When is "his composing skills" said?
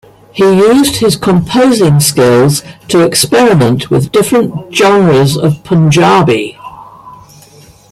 0.95-2.63